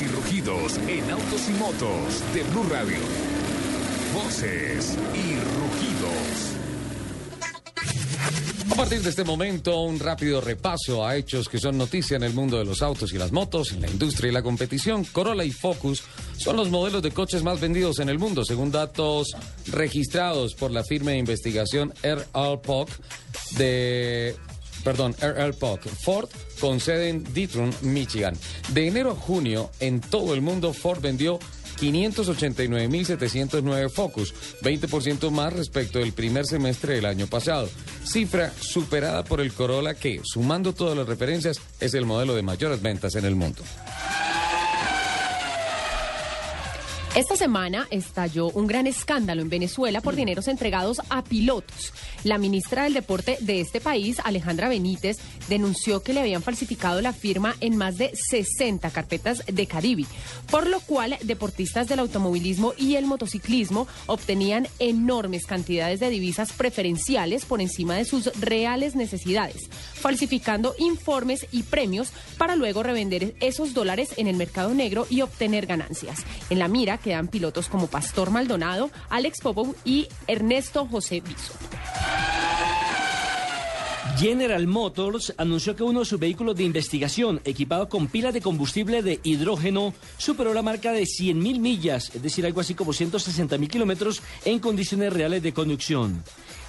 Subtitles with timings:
[0.00, 2.98] Y rugidos en autos y motos de Blue Radio.
[4.14, 6.48] Voces y rugidos.
[8.70, 12.32] A partir de este momento, un rápido repaso a hechos que son noticia en el
[12.32, 15.04] mundo de los autos y las motos, en la industria y la competición.
[15.04, 16.04] Corolla y Focus
[16.36, 19.32] son los modelos de coches más vendidos en el mundo, según datos
[19.66, 22.86] registrados por la firma de investigación RL
[23.56, 24.36] de
[24.84, 26.28] perdón, RL Ford
[26.60, 28.34] con sede en Detroit, Michigan.
[28.72, 31.38] De enero a junio, en todo el mundo, Ford vendió
[31.80, 37.68] 589.709 Focus, 20% más respecto del primer semestre del año pasado.
[38.04, 42.82] Cifra superada por el Corolla que, sumando todas las referencias, es el modelo de mayores
[42.82, 43.62] ventas en el mundo.
[47.18, 51.92] Esta semana estalló un gran escándalo en Venezuela por dineros entregados a pilotos.
[52.22, 55.18] La ministra del Deporte de este país, Alejandra Benítez,
[55.48, 60.04] denunció que le habían falsificado la firma en más de 60 carpetas de Caribe,
[60.48, 67.44] por lo cual deportistas del automovilismo y el motociclismo obtenían enormes cantidades de divisas preferenciales
[67.46, 74.10] por encima de sus reales necesidades, falsificando informes y premios para luego revender esos dólares
[74.18, 76.24] en el mercado negro y obtener ganancias.
[76.48, 81.54] En la mira quedan pilotos como Pastor Maldonado, Alex Popov y Ernesto José Biso.
[84.18, 89.00] General Motors anunció que uno de sus vehículos de investigación equipado con pilas de combustible
[89.00, 94.20] de hidrógeno superó la marca de 100.000 millas, es decir, algo así como 160.000 kilómetros
[94.44, 96.22] en condiciones reales de conducción.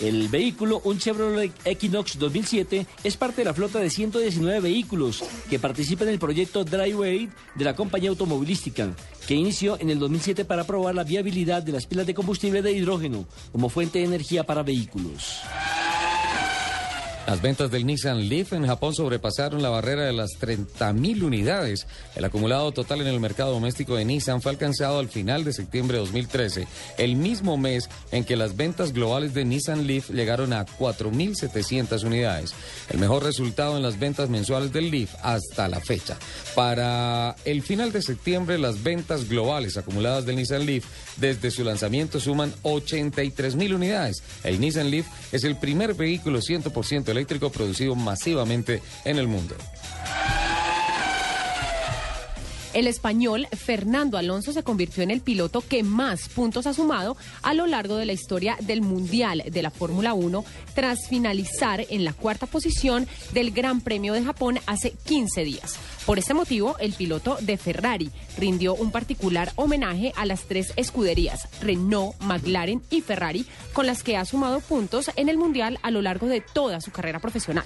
[0.00, 5.58] El vehículo, un Chevrolet Equinox 2007, es parte de la flota de 119 vehículos que
[5.58, 8.90] participan en el proyecto Driveway de la compañía automovilística,
[9.26, 12.72] que inició en el 2007 para probar la viabilidad de las pilas de combustible de
[12.72, 15.42] hidrógeno como fuente de energía para vehículos.
[17.26, 21.86] Las ventas del Nissan Leaf en Japón sobrepasaron la barrera de las 30.000 unidades.
[22.16, 25.96] El acumulado total en el mercado doméstico de Nissan fue alcanzado al final de septiembre
[25.96, 30.66] de 2013, el mismo mes en que las ventas globales de Nissan Leaf llegaron a
[30.66, 32.52] 4.700 unidades.
[32.90, 36.18] El mejor resultado en las ventas mensuales del Leaf hasta la fecha.
[36.54, 40.84] Para el final de septiembre, las ventas globales acumuladas del Nissan Leaf
[41.16, 44.22] desde su lanzamiento suman 83.000 unidades.
[44.42, 49.54] El Nissan Leaf es el primer vehículo 100% eléctrico producido masivamente en el mundo.
[52.74, 57.54] El español Fernando Alonso se convirtió en el piloto que más puntos ha sumado a
[57.54, 62.12] lo largo de la historia del Mundial de la Fórmula 1 tras finalizar en la
[62.12, 65.78] cuarta posición del Gran Premio de Japón hace 15 días.
[66.04, 71.48] Por este motivo, el piloto de Ferrari rindió un particular homenaje a las tres escuderías,
[71.62, 76.02] Renault, McLaren y Ferrari, con las que ha sumado puntos en el Mundial a lo
[76.02, 77.64] largo de toda su carrera profesional.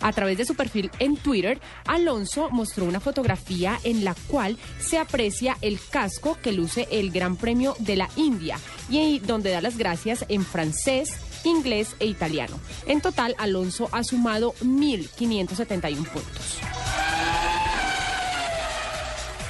[0.00, 4.43] A través de su perfil en Twitter, Alonso mostró una fotografía en la cual
[4.78, 9.60] se aprecia el casco que luce el Gran Premio de la India y donde da
[9.60, 11.12] las gracias en francés,
[11.44, 12.58] inglés e italiano.
[12.86, 16.58] En total, Alonso ha sumado 1.571 puntos.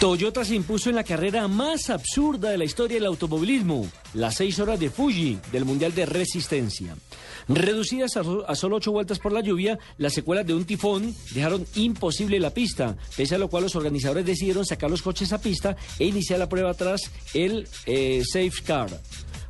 [0.00, 4.58] Toyota se impuso en la carrera más absurda de la historia del automovilismo, las seis
[4.58, 6.94] horas de Fuji del Mundial de Resistencia.
[7.48, 12.40] Reducidas a, solo ocho vueltas por la lluvia, las secuelas de un tifón dejaron imposible
[12.40, 16.06] la pista, pese a lo cual los organizadores decidieron sacar los coches a pista e
[16.06, 18.88] iniciar la prueba tras el eh, Safe Car.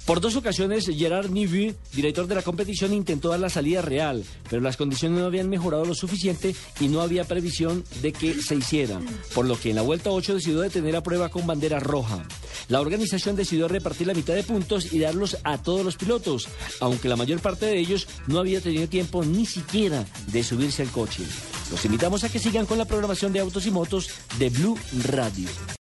[0.06, 4.60] Por dos ocasiones, Gerard Nivy, director de la competición, intentó dar la salida real, pero
[4.60, 9.00] las condiciones no habían mejorado lo suficiente y no había previsión de que se hiciera,
[9.34, 12.22] por lo que en la vuelta 8 decidió detener la prueba con bandera roja.
[12.68, 16.48] La organización decidió repartir la mitad de puntos y darlos a todos los pilotos,
[16.80, 20.90] aunque la mayor parte de ellos no había tenido tiempo ni siquiera de subirse al
[20.90, 21.22] coche.
[21.70, 24.78] Los invitamos a que sigan con la programación de autos y motos de Blue
[25.08, 25.48] Radio.